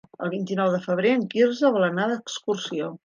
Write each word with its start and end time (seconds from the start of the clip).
El 0.27 0.29
vint-i-nou 0.33 0.71
de 0.75 0.79
febrer 0.85 1.11
en 1.17 1.25
Quirze 1.33 1.71
vol 1.77 1.87
anar 1.89 2.09
d'excursió. 2.13 2.91